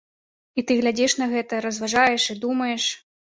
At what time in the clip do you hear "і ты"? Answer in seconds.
0.61-0.77